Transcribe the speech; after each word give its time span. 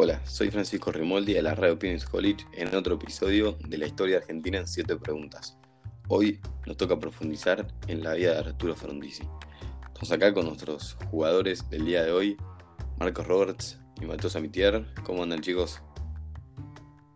Hola, 0.00 0.24
soy 0.24 0.48
Francisco 0.52 0.92
Rimoldi 0.92 1.32
de 1.32 1.42
la 1.42 1.56
Radio 1.56 1.74
Opinions 1.74 2.04
College 2.04 2.46
en 2.52 2.72
otro 2.72 2.94
episodio 2.94 3.58
de 3.66 3.78
la 3.78 3.86
historia 3.86 4.18
argentina 4.18 4.56
en 4.56 4.68
7 4.68 4.94
preguntas. 4.94 5.58
Hoy 6.06 6.38
nos 6.68 6.76
toca 6.76 7.00
profundizar 7.00 7.66
en 7.88 8.04
la 8.04 8.14
vida 8.14 8.34
de 8.34 8.38
Arturo 8.38 8.76
Frondizi. 8.76 9.24
Estamos 9.88 10.12
acá 10.12 10.32
con 10.32 10.46
nuestros 10.46 10.96
jugadores 11.10 11.68
del 11.68 11.84
día 11.84 12.04
de 12.04 12.12
hoy, 12.12 12.36
Marcos 13.00 13.26
Roberts 13.26 13.80
y 14.00 14.06
Mateo 14.06 14.30
Samitier. 14.30 14.86
¿Cómo 15.02 15.24
andan 15.24 15.40
chicos? 15.40 15.82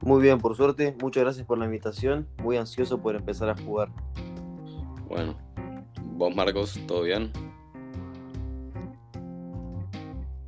Muy 0.01 0.21
bien, 0.21 0.41
por 0.41 0.57
suerte. 0.57 0.96
Muchas 1.01 1.23
gracias 1.23 1.46
por 1.46 1.59
la 1.59 1.67
invitación. 1.67 2.27
Muy 2.43 2.57
ansioso 2.57 3.01
por 3.01 3.14
empezar 3.14 3.49
a 3.49 3.57
jugar. 3.62 3.93
Bueno, 5.07 5.39
vos 6.14 6.35
Marcos, 6.35 6.80
¿todo 6.89 7.03
bien? 7.03 7.30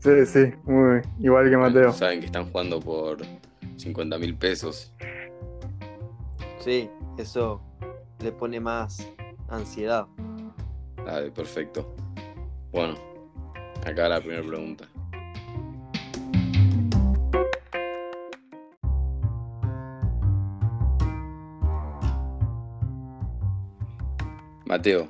Sí, 0.04 0.26
sí, 0.26 0.52
muy 0.64 1.00
igual 1.18 1.48
que 1.48 1.56
Mateo. 1.56 1.90
Saben 1.90 2.20
que 2.20 2.26
están 2.26 2.50
jugando 2.50 2.78
por 2.78 3.22
50 3.78 4.18
mil 4.18 4.36
pesos. 4.36 4.92
Sí, 6.58 6.90
eso 7.16 7.62
le 8.18 8.30
pone 8.30 8.60
más 8.60 9.10
ansiedad. 9.48 10.06
Ah, 11.06 11.22
perfecto. 11.34 11.90
Bueno, 12.70 12.98
acá 13.86 14.06
la 14.06 14.20
primera 14.20 14.46
pregunta. 14.46 14.86
Mateo, 24.66 25.08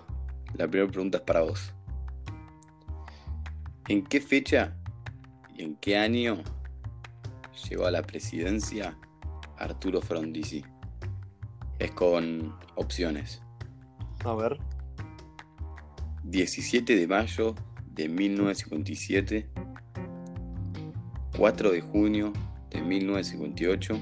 la 0.55 0.69
primera 0.69 0.89
pregunta 0.89 1.19
es 1.19 1.25
para 1.25 1.41
vos. 1.41 1.75
¿En 3.89 4.05
qué 4.05 4.20
fecha 4.20 4.77
y 5.55 5.62
en 5.62 5.77
qué 5.77 5.97
año 5.97 6.42
llegó 7.69 7.86
a 7.86 7.91
la 7.91 8.02
presidencia 8.02 8.98
Arturo 9.56 10.00
Frondizi? 10.00 10.64
Es 11.78 11.91
con 11.92 12.55
opciones. 12.77 13.42
A 14.25 14.34
ver. 14.34 14.58
17 16.25 16.97
de 16.97 17.06
mayo 17.06 17.55
de 17.86 18.08
1957, 18.08 19.48
4 21.36 21.70
de 21.70 21.80
junio 21.82 22.32
de 22.70 22.80
1958, 22.80 23.98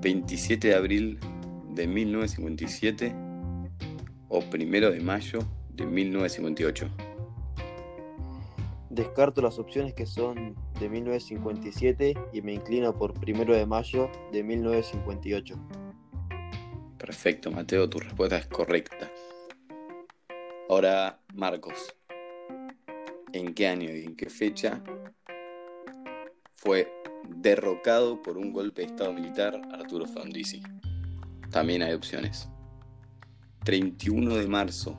27 0.00 0.68
de 0.68 0.74
abril 0.74 1.18
de 1.74 1.86
1957 1.86 3.14
o 4.28 4.38
1 4.38 4.90
de 4.90 5.00
mayo 5.00 5.38
de 5.74 5.86
1958. 5.86 7.05
Descarto 8.96 9.42
las 9.42 9.58
opciones 9.58 9.92
que 9.92 10.06
son 10.06 10.56
de 10.80 10.88
1957 10.88 12.14
y 12.32 12.40
me 12.40 12.54
inclino 12.54 12.96
por 12.96 13.12
1 13.12 13.44
de 13.44 13.66
mayo 13.66 14.10
de 14.32 14.42
1958. 14.42 15.54
Perfecto, 16.96 17.50
Mateo, 17.50 17.90
tu 17.90 17.98
respuesta 17.98 18.38
es 18.38 18.46
correcta. 18.46 19.10
Ahora, 20.70 21.20
Marcos, 21.34 21.94
¿en 23.34 23.52
qué 23.52 23.68
año 23.68 23.94
y 23.94 24.02
en 24.02 24.16
qué 24.16 24.30
fecha 24.30 24.82
fue 26.54 26.90
derrocado 27.28 28.22
por 28.22 28.38
un 28.38 28.50
golpe 28.50 28.80
de 28.80 28.88
Estado 28.88 29.12
militar 29.12 29.60
Arturo 29.74 30.06
Frondizi? 30.06 30.62
También 31.50 31.82
hay 31.82 31.92
opciones. 31.92 32.48
31 33.62 34.36
de 34.36 34.48
marzo 34.48 34.96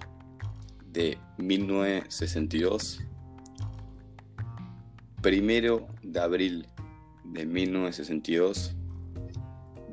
de 0.86 1.18
1962, 1.40 3.06
1 5.33 5.88
de 6.03 6.20
abril 6.20 6.67
de 7.25 7.45
1962, 7.45 8.75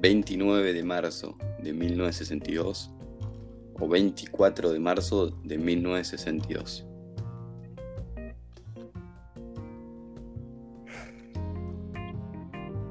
29 0.00 0.72
de 0.72 0.82
marzo 0.84 1.34
de 1.62 1.72
1962 1.72 2.90
o 3.80 3.88
24 3.88 4.72
de 4.72 4.78
marzo 4.78 5.30
de 5.42 5.58
1962. 5.58 6.86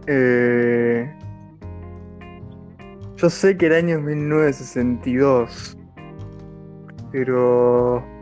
Eh, 0.07 1.09
yo 3.15 3.29
sé 3.29 3.57
que 3.57 3.67
el 3.67 3.73
año 3.73 3.97
es 3.97 4.03
1962, 4.03 5.77
pero... 7.11 8.12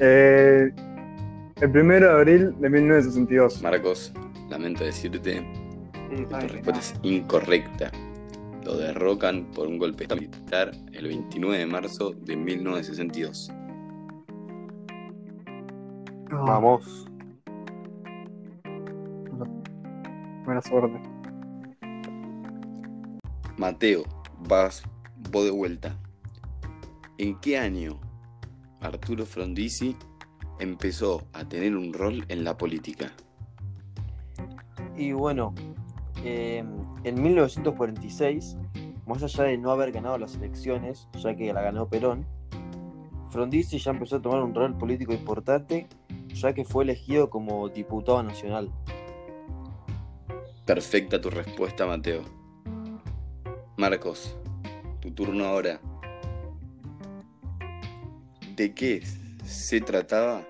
Eh, 0.00 0.72
el 1.60 1.70
primero 1.72 2.06
de 2.06 2.12
abril 2.12 2.54
de 2.60 2.70
1962. 2.70 3.62
Marcos, 3.62 4.12
lamento 4.48 4.84
decirte 4.84 5.44
que 6.08 6.22
tu 6.24 6.36
respuesta 6.36 6.78
es 6.78 6.94
incorrecta. 7.02 7.90
Lo 8.64 8.76
derrocan 8.76 9.50
por 9.52 9.66
un 9.66 9.78
golpe 9.78 9.98
de 9.98 10.04
Estado 10.04 10.20
militar 10.20 10.72
el 10.92 11.06
29 11.08 11.58
de 11.58 11.66
marzo 11.66 12.12
de 12.12 12.36
1962. 12.36 13.50
No, 16.30 16.44
Vamos. 16.44 17.06
Buena 20.44 20.62
suerte. 20.62 21.00
Mateo, 23.56 24.04
vas 24.48 24.82
vos 25.32 25.44
de 25.44 25.50
vuelta. 25.50 25.96
¿En 27.18 27.38
qué 27.40 27.58
año 27.58 27.98
Arturo 28.80 29.26
Frondizi 29.26 29.96
empezó 30.58 31.26
a 31.32 31.44
tener 31.44 31.76
un 31.76 31.92
rol 31.92 32.24
en 32.28 32.44
la 32.44 32.56
política? 32.56 33.12
Y 34.96 35.12
bueno, 35.12 35.54
eh, 36.24 36.64
en 37.04 37.22
1946, 37.22 38.56
más 39.06 39.22
allá 39.22 39.44
de 39.44 39.58
no 39.58 39.70
haber 39.70 39.92
ganado 39.92 40.18
las 40.18 40.34
elecciones, 40.34 41.08
ya 41.18 41.36
que 41.36 41.52
la 41.52 41.62
ganó 41.62 41.88
Perón, 41.88 42.26
Frondizi 43.30 43.78
ya 43.78 43.90
empezó 43.90 44.16
a 44.16 44.22
tomar 44.22 44.42
un 44.42 44.54
rol 44.54 44.76
político 44.76 45.12
importante, 45.12 45.88
ya 46.28 46.52
que 46.54 46.64
fue 46.64 46.84
elegido 46.84 47.30
como 47.30 47.68
diputado 47.68 48.22
nacional. 48.22 48.72
Perfecta 50.64 51.20
tu 51.20 51.30
respuesta, 51.30 51.86
Mateo. 51.86 52.22
Marcos, 53.76 54.36
tu 55.00 55.12
turno 55.12 55.44
ahora. 55.44 55.80
¿De 58.58 58.74
qué 58.74 59.02
se 59.44 59.80
trataba 59.80 60.44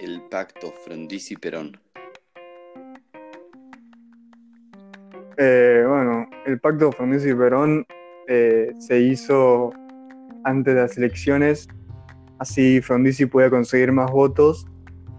el 0.00 0.22
pacto 0.22 0.74
Frondizi-Perón? 0.84 1.78
Eh, 5.36 5.84
bueno, 5.86 6.28
el 6.46 6.58
pacto 6.58 6.90
Frondizi 6.90 7.30
y 7.30 7.34
Perón 7.36 7.86
eh, 8.26 8.72
se 8.80 8.98
hizo 8.98 9.70
antes 10.42 10.74
de 10.74 10.80
las 10.80 10.98
elecciones, 10.98 11.68
así 12.40 12.80
Frondizi 12.80 13.26
podía 13.26 13.50
conseguir 13.50 13.92
más 13.92 14.10
votos, 14.10 14.66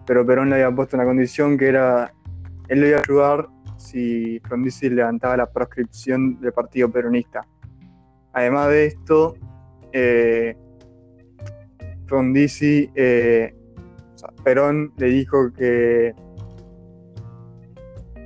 pero 0.06 0.26
Perón 0.26 0.50
le 0.50 0.56
había 0.56 0.76
puesto 0.76 0.98
una 0.98 1.06
condición 1.06 1.58
que 1.58 1.70
era, 1.70 2.14
él 2.68 2.82
le 2.82 2.90
iba 2.90 2.98
a 2.98 3.02
ayudar 3.02 3.48
si 3.78 4.42
Frondizi 4.42 4.90
levantaba 4.90 5.38
la 5.38 5.50
proscripción 5.50 6.38
del 6.42 6.52
partido 6.52 6.92
peronista. 6.92 7.48
Además 8.34 8.68
de 8.68 8.88
esto, 8.88 9.38
eh, 9.94 10.58
Frondizi, 12.08 12.90
eh, 12.96 13.54
Perón 14.44 14.94
le 14.98 15.08
dijo 15.08 15.52
que 15.54 16.14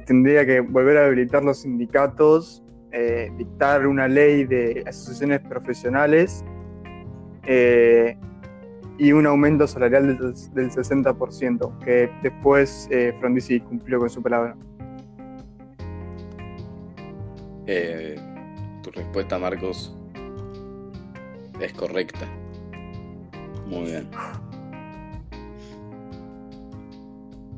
tendría 0.05 0.45
que 0.45 0.59
volver 0.59 0.97
a 0.97 1.05
habilitar 1.05 1.43
los 1.43 1.61
sindicatos, 1.61 2.63
eh, 2.91 3.31
dictar 3.37 3.85
una 3.87 4.07
ley 4.07 4.45
de 4.45 4.83
asociaciones 4.87 5.39
profesionales 5.41 6.43
eh, 7.43 8.17
y 8.97 9.11
un 9.11 9.25
aumento 9.27 9.67
salarial 9.67 10.07
del, 10.07 10.33
del 10.53 10.71
60%, 10.71 11.79
que 11.79 12.09
después 12.21 12.89
Frondizi 13.19 13.59
cumplió 13.61 13.99
con 13.99 14.09
su 14.09 14.21
palabra. 14.21 14.55
Tu 18.81 18.91
respuesta, 18.91 19.37
Marcos, 19.37 19.95
es 21.61 21.73
correcta. 21.73 22.27
Muy 23.69 23.85
bien. 23.85 24.09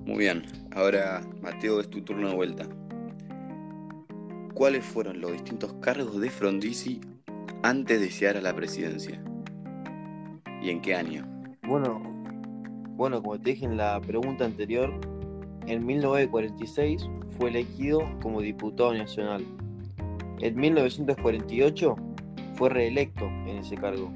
Muy 0.05 0.17
bien. 0.17 0.43
Ahora, 0.75 1.21
Mateo, 1.41 1.79
es 1.79 1.89
tu 1.89 2.01
turno 2.01 2.29
de 2.29 2.35
vuelta. 2.35 2.67
¿Cuáles 4.53 4.83
fueron 4.83 5.21
los 5.21 5.31
distintos 5.31 5.71
cargos 5.75 6.19
de 6.19 6.29
Frondizi 6.29 6.99
antes 7.63 8.01
de 8.01 8.09
llegar 8.09 8.35
a 8.35 8.41
la 8.41 8.53
presidencia? 8.53 9.23
¿Y 10.61 10.69
en 10.69 10.81
qué 10.81 10.95
año? 10.95 11.25
Bueno, 11.63 12.01
bueno, 12.97 13.23
como 13.23 13.39
te 13.39 13.51
dije 13.51 13.65
en 13.65 13.77
la 13.77 13.99
pregunta 14.01 14.43
anterior, 14.43 14.91
en 15.65 15.85
1946 15.85 17.09
fue 17.37 17.51
elegido 17.51 18.01
como 18.21 18.41
diputado 18.41 18.93
nacional. 18.93 19.45
En 20.41 20.55
1948 20.57 21.95
fue 22.55 22.69
reelecto 22.69 23.25
en 23.25 23.59
ese 23.59 23.75
cargo. 23.75 24.13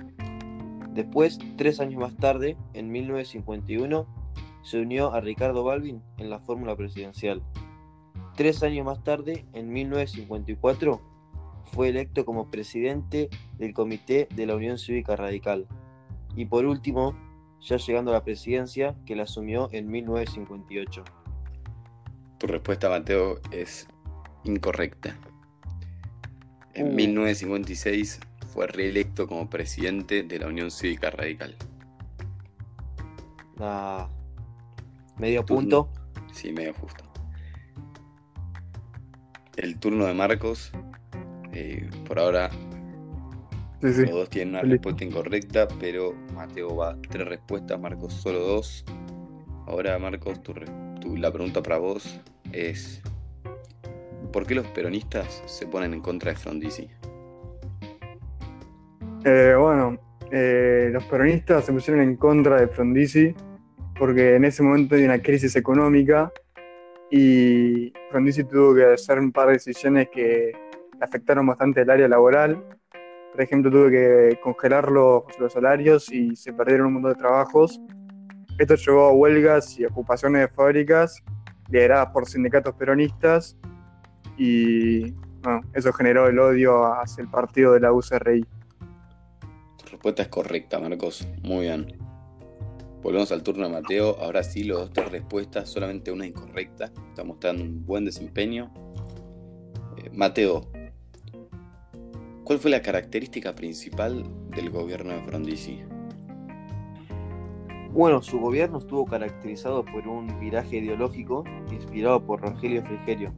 Después, 0.95 1.39
tres 1.57 1.81
años 1.81 1.99
más 1.99 2.15
tarde, 2.15 2.55
en 2.73 2.89
1951, 2.89 4.07
se 4.63 4.79
unió 4.79 5.13
a 5.13 5.19
Ricardo 5.19 5.61
Balvin 5.65 6.01
en 6.17 6.29
la 6.29 6.39
fórmula 6.39 6.73
presidencial. 6.77 7.43
Tres 8.37 8.63
años 8.63 8.85
más 8.85 9.03
tarde, 9.03 9.45
en 9.51 9.73
1954, 9.73 11.01
fue 11.73 11.89
electo 11.89 12.23
como 12.23 12.49
presidente 12.49 13.29
del 13.57 13.73
Comité 13.73 14.29
de 14.33 14.45
la 14.45 14.55
Unión 14.55 14.77
Cívica 14.77 15.17
Radical. 15.17 15.67
Y 16.33 16.45
por 16.45 16.65
último, 16.65 17.13
ya 17.59 17.75
llegando 17.75 18.11
a 18.11 18.13
la 18.13 18.23
presidencia, 18.23 18.95
que 19.05 19.17
la 19.17 19.23
asumió 19.23 19.67
en 19.73 19.89
1958. 19.91 21.03
Tu 22.37 22.47
respuesta, 22.47 22.87
Mateo, 22.87 23.41
es 23.51 23.85
incorrecta. 24.45 25.17
En 26.73 26.87
Uh. 26.87 26.95
1956 26.95 28.21
fue 28.55 28.67
reelecto 28.67 29.27
como 29.27 29.49
presidente 29.49 30.23
de 30.23 30.39
la 30.39 30.47
Unión 30.47 30.71
Cívica 30.71 31.09
Radical. 31.11 31.55
Ah, 33.59 34.09
medio 35.19 35.43
Turno. 35.43 35.87
punto. 35.87 35.89
Sí, 36.33 36.51
medio 36.53 36.73
justo. 36.73 37.03
El 39.57 39.77
turno 39.79 40.05
de 40.05 40.13
Marcos. 40.13 40.71
eh, 41.51 41.89
por 42.07 42.19
ahora 42.19 42.49
Sí, 43.81 43.93
sí. 43.93 44.01
los 44.01 44.11
dos 44.11 44.29
tienen 44.29 44.55
una 44.55 44.61
respuesta 44.63 45.03
incorrecta, 45.05 45.67
pero 45.79 46.13
Mateo 46.33 46.75
va 46.75 46.97
tres 47.09 47.25
respuestas, 47.27 47.79
Marcos 47.79 48.13
solo 48.13 48.39
dos. 48.39 48.83
Ahora, 49.67 49.97
Marcos, 49.99 50.41
tu 50.43 50.53
re- 50.53 50.65
tu- 50.99 51.15
la 51.17 51.31
pregunta 51.31 51.61
para 51.63 51.77
vos 51.77 52.19
es: 52.51 53.01
¿por 54.33 54.45
qué 54.45 54.55
los 54.55 54.67
peronistas 54.67 55.43
se 55.45 55.65
ponen 55.67 55.93
en 55.93 56.01
contra 56.01 56.31
de 56.31 56.37
Frondizi? 56.37 56.89
Eh, 59.27 59.55
bueno, 59.57 59.97
eh, 60.29 60.91
los 60.93 61.03
peronistas 61.05 61.65
se 61.65 61.73
pusieron 61.73 62.03
en 62.03 62.15
contra 62.15 62.59
de 62.59 62.67
Frondizi 62.67 63.33
porque 63.97 64.35
en 64.35 64.45
ese 64.45 64.61
momento 64.61 64.93
había 64.93 65.07
una 65.07 65.19
crisis 65.19 65.55
económica 65.55 66.31
y 67.09 67.91
Frondizi 68.11 68.43
tuvo 68.43 68.75
que 68.75 68.85
hacer 68.85 69.17
un 69.17 69.31
par 69.31 69.47
de 69.47 69.53
decisiones 69.53 70.09
que 70.13 70.51
afectaron 71.01 71.47
bastante 71.47 71.81
el 71.81 71.89
área 71.89 72.07
laboral. 72.07 72.63
Por 73.31 73.41
ejemplo, 73.41 73.71
tuvo 73.71 73.89
que 73.89 74.39
congelar 74.43 74.91
los, 74.91 75.23
los 75.39 75.51
salarios 75.51 76.11
y 76.11 76.35
se 76.35 76.53
perdieron 76.53 76.87
un 76.87 76.93
montón 76.93 77.13
de 77.13 77.17
trabajos. 77.17 77.81
Esto 78.59 78.75
llevó 78.75 79.05
a 79.05 79.11
huelgas 79.11 79.79
y 79.79 79.85
ocupaciones 79.85 80.41
de 80.41 80.47
fábricas 80.49 81.23
lideradas 81.69 82.11
por 82.11 82.27
sindicatos 82.27 82.75
peronistas 82.75 83.57
y 84.37 85.15
eso 85.73 85.91
generó 85.93 86.27
el 86.27 86.37
odio 86.37 86.93
hacia 86.93 87.23
el 87.23 87.27
partido 87.27 87.73
de 87.73 87.79
la 87.79 87.91
UCRI. 87.91 88.45
Respuesta 90.05 90.21
es 90.21 90.29
correcta, 90.29 90.79
Marcos. 90.79 91.27
Muy 91.41 91.61
bien. 91.61 91.97
Volvemos 93.01 93.31
al 93.31 93.41
turno 93.41 93.63
de 93.63 93.73
Mateo. 93.73 94.15
Ahora 94.19 94.43
sí, 94.43 94.63
los 94.63 94.77
dos 94.77 94.93
tres 94.93 95.11
respuestas, 95.11 95.67
solamente 95.67 96.11
una 96.11 96.27
incorrecta. 96.27 96.91
Está 97.09 97.23
mostrando 97.23 97.63
un 97.63 97.83
buen 97.87 98.05
desempeño. 98.05 98.71
Eh, 99.97 100.11
Mateo, 100.13 100.69
¿cuál 102.43 102.59
fue 102.59 102.69
la 102.69 102.83
característica 102.83 103.55
principal 103.55 104.23
del 104.55 104.69
gobierno 104.69 105.11
de 105.11 105.23
Frondizi? 105.23 105.81
Bueno, 107.91 108.21
su 108.21 108.39
gobierno 108.39 108.77
estuvo 108.77 109.07
caracterizado 109.07 109.83
por 109.85 110.07
un 110.07 110.39
viraje 110.39 110.77
ideológico 110.77 111.43
inspirado 111.71 112.23
por 112.23 112.41
Rogelio 112.41 112.83
Frigerio, 112.83 113.33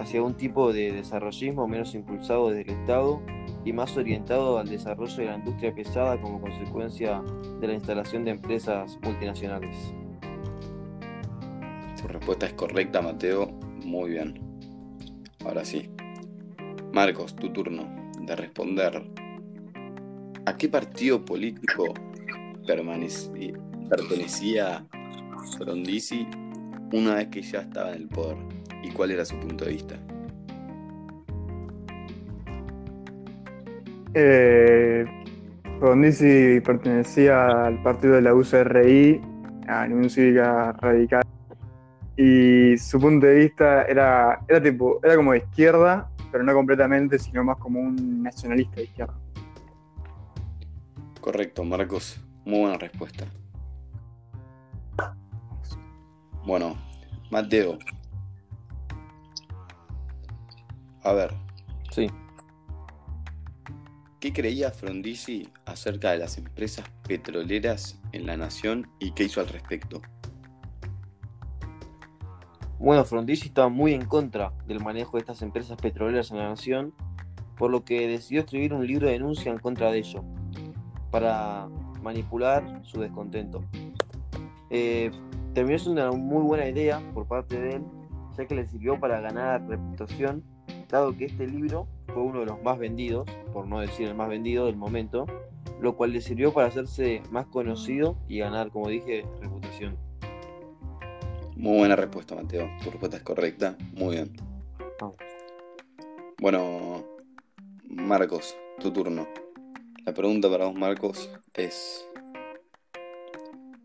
hacia 0.00 0.20
un 0.24 0.34
tipo 0.34 0.72
de 0.72 0.90
desarrollismo 0.90 1.68
menos 1.68 1.94
impulsado 1.94 2.50
desde 2.50 2.62
el 2.62 2.80
Estado 2.80 3.22
y 3.64 3.72
más 3.72 3.96
orientado 3.96 4.58
al 4.58 4.68
desarrollo 4.68 5.16
de 5.16 5.26
la 5.26 5.36
industria 5.36 5.74
pesada 5.74 6.20
como 6.20 6.40
consecuencia 6.40 7.22
de 7.60 7.66
la 7.66 7.74
instalación 7.74 8.24
de 8.24 8.32
empresas 8.32 8.98
multinacionales. 9.02 9.92
Tu 12.00 12.08
respuesta 12.08 12.46
es 12.46 12.54
correcta, 12.54 13.02
Mateo. 13.02 13.50
Muy 13.84 14.10
bien. 14.10 14.40
Ahora 15.44 15.64
sí. 15.64 15.90
Marcos, 16.92 17.36
tu 17.36 17.52
turno 17.52 17.86
de 18.20 18.36
responder. 18.36 19.02
¿A 20.46 20.56
qué 20.56 20.68
partido 20.68 21.24
político 21.24 21.94
pertenecía 23.86 24.86
Frondizi 25.58 26.26
una 26.92 27.16
vez 27.16 27.28
que 27.28 27.42
ya 27.42 27.60
estaba 27.60 27.90
en 27.90 28.02
el 28.02 28.08
poder? 28.08 28.38
¿Y 28.82 28.90
cuál 28.90 29.10
era 29.10 29.24
su 29.24 29.38
punto 29.38 29.64
de 29.66 29.72
vista? 29.72 30.00
Eh, 34.14 35.04
Frondizi 35.78 36.60
pertenecía 36.60 37.66
al 37.66 37.82
partido 37.82 38.14
de 38.14 38.22
la 38.22 38.34
UCRI, 38.34 39.20
a 39.68 39.86
la 39.86 39.94
Unión 39.94 40.10
Cívica 40.10 40.72
Radical, 40.72 41.22
y 42.16 42.76
su 42.76 43.00
punto 43.00 43.26
de 43.26 43.34
vista 43.34 43.84
era, 43.84 44.40
era, 44.48 44.62
tipo, 44.62 45.00
era 45.02 45.16
como 45.16 45.32
de 45.32 45.38
izquierda, 45.38 46.10
pero 46.30 46.44
no 46.44 46.52
completamente, 46.52 47.18
sino 47.18 47.44
más 47.44 47.56
como 47.58 47.80
un 47.80 48.22
nacionalista 48.22 48.76
de 48.76 48.82
izquierda. 48.84 49.14
Correcto, 51.20 51.64
Marcos. 51.64 52.22
Muy 52.44 52.60
buena 52.60 52.78
respuesta. 52.78 53.24
Bueno, 56.44 56.76
Mateo. 57.30 57.78
A 61.02 61.12
ver, 61.12 61.32
Sí. 61.90 62.08
¿Qué 64.20 64.34
creía 64.34 64.70
Frondizi 64.70 65.48
acerca 65.64 66.12
de 66.12 66.18
las 66.18 66.36
empresas 66.36 66.84
petroleras 67.08 67.98
en 68.12 68.26
la 68.26 68.36
nación 68.36 68.86
y 68.98 69.12
qué 69.12 69.24
hizo 69.24 69.40
al 69.40 69.48
respecto? 69.48 70.02
Bueno, 72.78 73.04
Frondizi 73.04 73.48
estaba 73.48 73.68
muy 73.68 73.94
en 73.94 74.04
contra 74.04 74.52
del 74.66 74.80
manejo 74.80 75.16
de 75.16 75.20
estas 75.20 75.42
empresas 75.42 75.76
petroleras 75.78 76.30
en 76.30 76.38
la 76.38 76.48
nación, 76.50 76.94
por 77.56 77.70
lo 77.70 77.84
que 77.84 78.06
decidió 78.08 78.40
escribir 78.40 78.72
un 78.72 78.86
libro 78.86 79.06
de 79.06 79.14
denuncia 79.14 79.50
en 79.50 79.58
contra 79.58 79.90
de 79.90 79.98
ello, 79.98 80.22
para 81.10 81.68
manipular 82.02 82.80
su 82.84 83.00
descontento. 83.00 83.62
Eh, 84.70 85.10
terminó 85.54 85.78
siendo 85.78 86.08
una 86.08 86.16
muy 86.16 86.42
buena 86.42 86.66
idea 86.68 87.02
por 87.12 87.26
parte 87.26 87.60
de 87.60 87.76
él, 87.76 87.82
ya 88.36 88.46
que 88.46 88.54
le 88.54 88.66
sirvió 88.66 88.98
para 88.98 89.20
ganar 89.20 89.66
reputación, 89.66 90.42
dado 90.90 91.16
que 91.16 91.26
este 91.26 91.46
libro 91.46 91.86
fue 92.12 92.22
uno 92.22 92.40
de 92.40 92.46
los 92.46 92.62
más 92.62 92.78
vendidos, 92.78 93.28
por 93.52 93.66
no 93.66 93.80
decir 93.80 94.08
el 94.08 94.14
más 94.14 94.28
vendido 94.28 94.66
del 94.66 94.76
momento, 94.76 95.26
lo 95.80 95.96
cual 95.96 96.12
le 96.12 96.20
sirvió 96.20 96.52
para 96.52 96.68
hacerse 96.68 97.22
más 97.30 97.46
conocido 97.46 98.16
y 98.28 98.38
ganar, 98.38 98.70
como 98.70 98.88
dije, 98.88 99.24
reputación. 99.40 99.96
Muy 101.56 101.78
buena 101.78 101.96
respuesta, 101.96 102.34
Mateo. 102.34 102.68
Tu 102.82 102.90
respuesta 102.90 103.18
es 103.18 103.22
correcta. 103.22 103.76
Muy 103.92 104.16
bien. 104.16 104.32
Vamos. 104.98 105.16
Bueno, 106.40 107.04
Marcos, 107.84 108.56
tu 108.80 108.90
turno. 108.90 109.26
La 110.06 110.14
pregunta 110.14 110.50
para 110.50 110.64
vos, 110.64 110.74
Marcos, 110.74 111.30
es: 111.54 112.08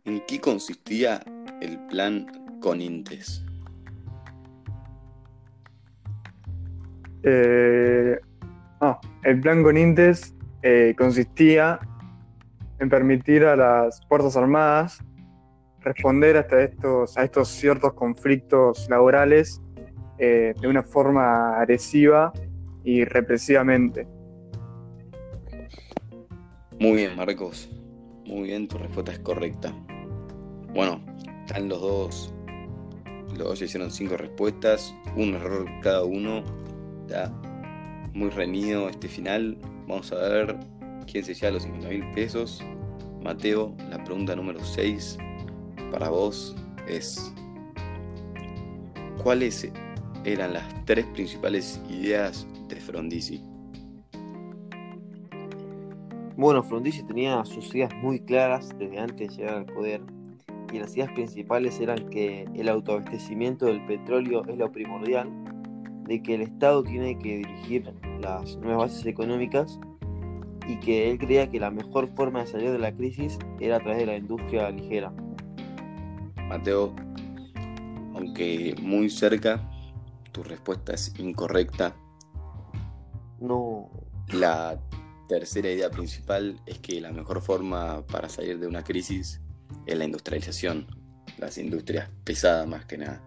¿En 0.06 0.22
qué 0.25 0.39
consistía 0.39 1.22
el 1.62 1.77
plan 1.88 2.60
Conintes? 2.62 3.44
Eh, 7.25 8.20
el 9.24 9.41
plan 9.41 9.63
Conintes 9.63 10.36
eh, 10.62 10.94
consistía 10.98 11.79
en 12.79 12.89
permitir 12.89 13.44
a 13.46 13.55
las 13.55 14.00
Fuerzas 14.08 14.38
Armadas 14.38 15.03
responder 15.82 16.38
hasta 16.38 16.63
estos, 16.63 17.17
a 17.17 17.24
estos 17.24 17.48
ciertos 17.48 17.94
conflictos 17.94 18.88
laborales 18.89 19.62
eh, 20.17 20.53
de 20.60 20.67
una 20.67 20.84
forma 20.84 21.60
agresiva 21.60 22.34
y 22.84 23.05
represivamente. 23.05 24.08
Muy 26.79 26.94
bien, 26.94 27.15
Marcos. 27.15 27.70
Muy 28.25 28.44
bien, 28.44 28.67
tu 28.67 28.77
respuesta 28.77 29.12
es 29.12 29.20
correcta. 29.20 29.74
Bueno, 30.74 31.00
están 31.46 31.70
los 31.70 31.82
dos. 31.82 32.34
Los 33.38 33.48
dos 33.48 33.62
hicieron 33.62 33.91
cinco 33.91 34.17
respuestas, 34.17 34.94
un 35.15 35.36
error 35.36 35.65
cada 35.82 36.03
uno. 36.03 36.44
Está 37.06 37.32
muy 38.16 38.30
reñido 38.32 38.90
este 38.90 39.08
final. 39.08 39.58
Vamos 39.88 40.12
a 40.12 40.16
ver 40.16 40.58
quién 41.06 41.24
se 41.24 41.36
lleva 41.36 41.52
los 41.52 41.64
50 41.64 41.90
mil 41.90 42.12
pesos. 42.12 42.64
Mateo, 43.22 43.76
la 43.92 44.04
pregunta 44.04 44.36
número 44.36 44.60
6 44.64 45.18
para 45.92 46.10
vos 46.10 46.56
es: 46.88 47.32
¿Cuáles 49.22 49.72
eran 50.24 50.54
las 50.54 50.86
tres 50.86 51.06
principales 51.14 51.80
ideas 51.90 52.48
de 52.70 52.76
Frondizi? 52.78 53.44
Bueno, 56.36 56.64
Frondizi 56.64 57.04
tenía 57.04 57.46
sus 57.46 57.74
ideas 57.76 57.94
muy 58.02 58.20
claras 58.20 58.70
desde 58.80 59.00
antes 59.00 59.30
de 59.30 59.36
llegar 59.38 59.56
al 59.58 59.66
poder 59.66 60.02
y 60.74 60.80
las 60.80 60.96
ideas 60.96 61.12
principales 61.12 61.80
eran 61.80 62.10
que 62.10 62.46
el 62.56 62.68
autoabastecimiento 62.68 63.68
del 63.68 63.86
petróleo 63.86 64.44
es 64.48 64.58
lo 64.58 64.72
primordial, 64.72 65.30
de 66.08 66.22
que 66.22 66.36
el 66.36 66.42
Estado 66.42 66.84
tiene 66.84 67.18
que 67.18 67.38
dirigir 67.38 67.94
las 68.22 68.56
nuevas 68.58 68.92
bases 68.92 69.06
económicas 69.06 69.80
y 70.68 70.80
que 70.80 71.12
él 71.12 71.18
creía 71.18 71.50
que 71.50 71.60
la 71.60 71.72
mejor 71.72 72.08
forma 72.16 72.42
de 72.42 72.48
salir 72.48 72.72
de 72.72 72.80
la 72.80 72.96
crisis 72.96 73.38
era 73.60 73.78
a 73.78 73.80
través 73.80 74.00
de 74.00 74.06
la 74.06 74.18
industria 74.18 74.70
ligera. 74.70 75.12
Mateo, 76.48 76.96
aunque 78.14 78.76
muy 78.82 79.10
cerca, 79.10 79.70
tu 80.32 80.44
respuesta 80.44 80.94
es 80.94 81.14
incorrecta. 81.20 81.96
No. 83.40 83.90
La 84.34 84.80
tercera 85.28 85.70
idea 85.70 85.90
principal 85.90 86.60
es 86.66 86.80
que 86.80 87.02
la 87.02 87.12
mejor 87.12 87.42
forma 87.42 88.06
para 88.08 88.30
salir 88.30 88.60
de 88.60 88.68
una 88.68 88.84
crisis 88.84 89.42
es 89.86 89.98
la 89.98 90.06
industrialización, 90.06 90.88
las 91.38 91.58
industrias 91.58 92.10
pesadas 92.24 92.68
más 92.68 92.86
que 92.86 92.98
nada. 92.98 93.22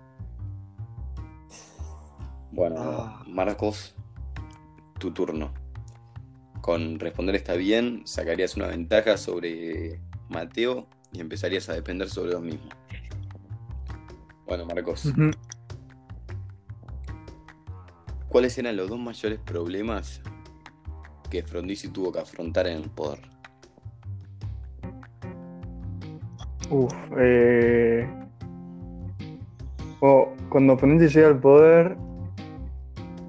Bueno, 2.58 2.74
Ah. 2.80 3.22
Marcos, 3.28 3.94
tu 4.98 5.12
turno. 5.12 5.54
Con 6.60 6.98
responder 6.98 7.36
está 7.36 7.54
bien, 7.54 8.02
sacarías 8.04 8.56
una 8.56 8.66
ventaja 8.66 9.16
sobre 9.16 10.00
Mateo 10.28 10.88
y 11.12 11.20
empezarías 11.20 11.68
a 11.68 11.74
depender 11.74 12.08
sobre 12.08 12.34
vos 12.34 12.42
mismo. 12.42 12.68
Bueno, 14.44 14.66
Marcos. 14.66 15.14
¿cuáles 18.28 18.58
eran 18.58 18.76
los 18.76 18.88
dos 18.88 18.98
mayores 18.98 19.38
problemas 19.38 20.20
que 21.30 21.44
Frondizi 21.44 21.90
tuvo 21.90 22.10
que 22.10 22.18
afrontar 22.18 22.66
en 22.66 22.78
el 22.78 22.90
poder? 22.90 23.20
Uf, 26.70 26.92
eh... 27.18 28.10
cuando 30.48 30.76
Frondizi 30.76 31.14
llega 31.14 31.28
al 31.28 31.38
poder, 31.38 32.07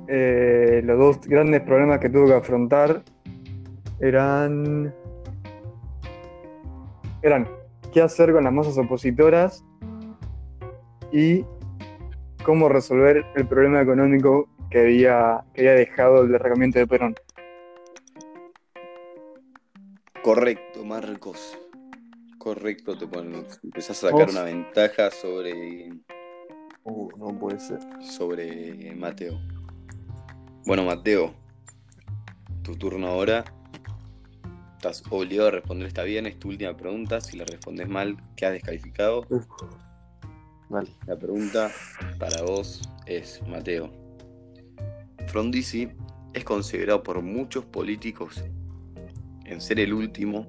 eh, 0.09 0.81
los 0.83 0.97
dos 0.97 1.21
grandes 1.27 1.61
problemas 1.61 1.99
que 1.99 2.09
tuvo 2.09 2.25
que 2.27 2.33
afrontar 2.33 3.03
eran. 4.01 4.93
eran 7.21 7.47
qué 7.93 8.01
hacer 8.01 8.31
con 8.31 8.43
las 8.43 8.53
masas 8.53 8.77
opositoras 8.77 9.63
y 11.11 11.43
cómo 12.43 12.69
resolver 12.69 13.25
el 13.35 13.47
problema 13.47 13.81
económico 13.81 14.47
que 14.69 14.79
había, 14.81 15.43
que 15.53 15.61
había 15.61 15.73
dejado 15.73 16.21
el 16.23 16.31
derrocamiento 16.31 16.79
de 16.79 16.87
Perón. 16.87 17.15
Correcto, 20.21 20.83
Marcos. 20.85 21.57
Correcto, 22.37 22.97
te 22.97 23.07
ponen, 23.07 23.45
empezás 23.63 24.03
a 24.03 24.09
sacar 24.09 24.25
Vos. 24.27 24.31
una 24.33 24.43
ventaja 24.43 25.11
sobre, 25.11 25.89
Uh, 26.83 27.09
no 27.17 27.37
puede 27.37 27.59
ser. 27.59 27.79
sobre 28.01 28.95
Mateo. 28.95 29.37
Bueno, 30.69 30.85
Mateo, 30.85 31.33
tu 32.61 32.75
turno 32.75 33.07
ahora. 33.07 33.43
Estás 34.75 35.01
obligado 35.09 35.47
a 35.47 35.51
responder 35.53 35.87
está 35.87 36.03
bien, 36.03 36.27
es 36.27 36.37
tu 36.37 36.49
última 36.49 36.77
pregunta. 36.77 37.21
Si 37.21 37.35
la 37.37 37.45
respondes 37.45 37.89
mal, 37.89 38.17
quedas 38.35 38.53
descalificado. 38.53 39.25
Dale. 40.69 40.91
La 41.07 41.17
pregunta 41.17 41.71
para 42.19 42.43
vos 42.43 42.83
es, 43.07 43.41
Mateo. 43.47 43.89
Frondizi 45.29 45.89
es 46.35 46.43
considerado 46.43 47.01
por 47.01 47.19
muchos 47.23 47.65
políticos 47.65 48.43
en 49.45 49.61
ser 49.61 49.79
el 49.79 49.91
último 49.91 50.45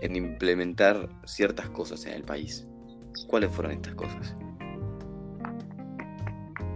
en 0.00 0.16
implementar 0.16 1.08
ciertas 1.26 1.70
cosas 1.70 2.04
en 2.06 2.14
el 2.14 2.24
país. 2.24 2.66
¿Cuáles 3.28 3.52
fueron 3.52 3.70
estas 3.70 3.94
cosas? 3.94 4.34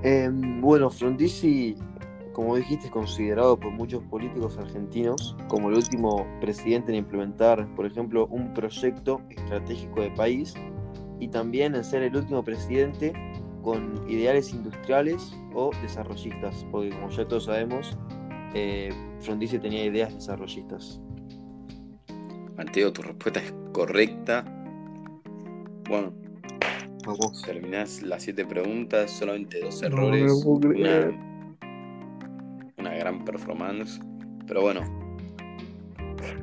Em, 0.05 0.61
bueno, 0.61 0.91
Frondizi, 0.91 1.77
como 2.33 2.57
dijiste, 2.57 2.87
es 2.87 2.93
considerado 2.93 3.59
por 3.59 3.73
muchos 3.73 4.03
políticos 4.05 4.57
argentinos 4.59 5.37
como 5.49 5.69
el 5.69 5.77
último 5.77 6.27
presidente 6.41 6.93
en 6.93 6.99
implementar, 6.99 7.67
por 7.75 7.87
ejemplo, 7.87 8.27
un 8.29 8.53
proyecto 8.55 9.21
estratégico 9.31 10.01
de 10.01 10.11
país 10.13 10.55
y 11.21 11.29
también 11.29 11.75
en 11.75 11.85
ser 11.85 12.03
el 12.03 12.17
último 12.17 12.43
presidente 12.43 13.13
con 13.63 14.09
ideales 14.09 14.53
industriales 14.53 15.33
o 15.55 15.71
desarrollistas, 15.83 16.67
porque 16.71 16.91
como 16.91 17.11
ya 17.11 17.27
todos 17.27 17.45
sabemos, 17.45 17.97
eh, 18.55 18.91
Frondizi 19.21 19.59
tenía 19.59 19.85
ideas 19.85 20.15
desarrollistas. 20.15 21.01
Mateo, 22.57 22.93
tu 22.93 23.03
respuesta 23.03 23.41
es 23.41 23.55
correcta. 23.73 24.45
Bueno, 25.89 26.13
Vamos. 27.07 27.43
terminás 27.43 28.03
las 28.03 28.23
siete 28.25 28.45
preguntas, 28.45 29.11
solamente 29.11 29.61
dos 29.61 29.83
errores. 29.83 30.23
no 30.23 30.29
lo 30.29 30.41
puedo 30.41 30.69
una, 30.71 30.71
creer. 30.71 31.32
Una 32.83 32.95
gran 32.95 33.25
performance. 33.25 34.01
Pero 34.47 34.61
bueno, 34.61 34.81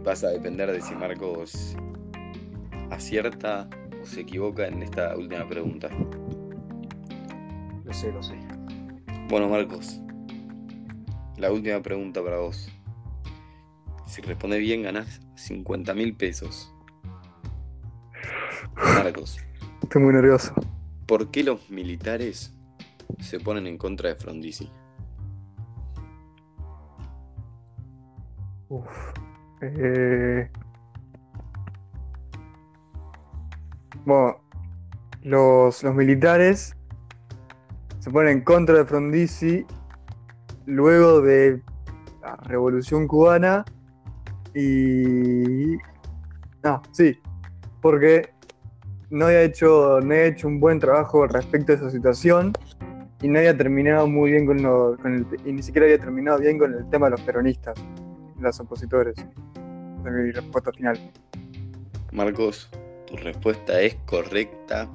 vas 0.04 0.24
a 0.24 0.30
depender 0.30 0.72
de 0.72 0.82
si 0.82 0.96
Marcos 0.96 1.76
acierta 2.90 3.70
o 4.02 4.06
se 4.06 4.22
equivoca 4.22 4.68
en 4.68 4.82
esta 4.82 5.16
última 5.18 5.48
pregunta. 5.48 5.90
Lo 7.84 7.94
sé, 7.94 8.12
lo 8.12 8.24
sé. 8.24 8.36
Bueno, 9.28 9.50
Marcos, 9.50 10.00
la 11.38 11.52
última 11.52 11.82
pregunta 11.82 12.24
para 12.24 12.38
vos. 12.38 12.72
Si 14.06 14.22
respondes 14.22 14.60
bien, 14.60 14.84
ganás 14.84 15.20
50 15.36 15.94
mil 15.94 16.16
pesos. 16.16 16.74
Marcos, 18.76 19.38
Estoy 19.84 20.02
muy 20.02 20.14
nervioso. 20.14 20.54
¿por 21.06 21.32
qué 21.32 21.44
los 21.44 21.70
militares 21.70 22.54
se 23.20 23.40
ponen 23.40 23.68
en 23.68 23.78
contra 23.78 24.10
de 24.10 24.16
Frondizi? 24.16 24.72
Eh... 29.62 30.50
Bueno, 34.06 34.38
los, 35.24 35.84
los 35.84 35.96
militares 35.96 36.76
se 38.00 38.10
ponen 38.12 38.38
en 38.38 38.44
contra 38.44 38.78
de 38.78 38.86
Frondizi 38.86 39.66
luego 40.66 41.22
de 41.22 41.62
la 42.22 42.36
Revolución 42.38 43.08
Cubana 43.08 43.66
y... 44.56 45.76
Ah, 46.64 46.82
sí, 46.92 47.18
porque 47.82 48.30
no 49.10 49.26
había 49.26 49.42
hecho, 49.44 50.00
no 50.02 50.14
había 50.14 50.26
hecho 50.26 50.48
un 50.48 50.60
buen 50.60 50.80
trabajo 50.80 51.28
respecto 51.28 51.72
a 51.74 51.76
esa 51.76 51.90
situación 51.90 52.54
y 53.22 53.28
no 53.28 53.40
había 53.40 53.56
terminado 53.58 54.08
muy 54.08 54.32
bien 54.32 54.46
con, 54.46 54.62
lo- 54.62 54.98
con 54.98 55.14
el, 55.16 55.26
y 55.46 55.52
ni 55.54 55.62
siquiera 55.62 55.86
había 55.86 56.00
terminado 56.00 56.40
bien 56.40 56.58
con 56.58 56.74
el 56.74 56.90
tema 56.90 57.08
de 57.08 57.12
los 57.12 57.22
peronistas, 57.22 57.76
los 58.40 58.60
opositores. 58.60 59.16
Esa 59.18 60.10
es 60.10 60.14
mi 60.16 60.32
respuesta 60.32 60.72
final. 60.72 61.00
Marcos, 62.12 62.70
tu 63.08 63.18
respuesta 63.18 63.80
es 63.82 63.96
correcta. 64.06 64.90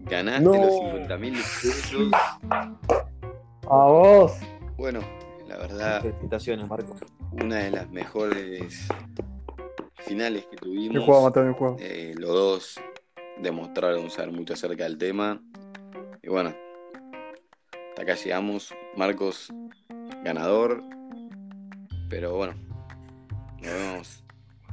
Ganaste 0.00 0.42
No. 0.44 0.52
los 0.54 0.74
50 0.78 1.16
mil 1.18 1.32
pesos. 1.34 2.10
¡A 2.50 3.76
vos! 3.86 4.32
Bueno, 4.76 5.00
la 5.46 5.56
verdad, 5.58 6.02
Felicitaciones, 6.02 6.68
Marco. 6.68 6.96
una 7.32 7.56
de 7.56 7.70
las 7.70 7.88
mejores 7.90 8.88
finales 9.98 10.44
que 10.46 10.56
Mi 10.66 10.88
tuvimos. 10.88 11.04
juego, 11.04 11.22
mató 11.22 11.42
mi 11.42 11.54
juego. 11.54 11.76
Eh, 11.78 12.14
los 12.18 12.30
dos 12.30 12.80
demostraron 13.40 14.10
saber 14.10 14.32
mucho 14.32 14.54
acerca 14.54 14.84
del 14.84 14.98
tema. 14.98 15.40
Y 16.22 16.28
bueno, 16.28 16.52
hasta 17.90 18.02
acá 18.02 18.14
llegamos. 18.14 18.74
Marcos, 18.96 19.52
ganador. 20.24 20.82
Pero 22.10 22.36
bueno, 22.36 22.54
nos 23.62 23.72
vemos 23.72 24.24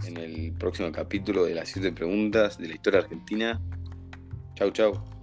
en 0.05 0.17
el 0.17 0.53
próximo 0.53 0.91
capítulo 0.91 1.46
de 1.46 1.55
las 1.55 1.69
siete 1.69 1.91
preguntas 1.91 2.58
de 2.58 2.67
la 2.67 2.75
historia 2.75 3.00
argentina. 3.01 3.62
Chau, 4.55 4.72
chau. 4.72 5.19